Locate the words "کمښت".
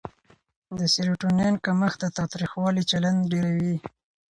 1.65-1.99